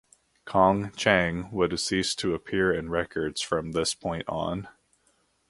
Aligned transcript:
Kong 0.45 0.91
Chang 0.95 1.51
would 1.51 1.79
cease 1.79 2.15
to 2.15 2.33
appear 2.33 2.73
in 2.73 2.89
records 2.89 3.39
from 3.39 3.73
this 3.73 3.93
point 3.93 4.27
on. 4.27 4.67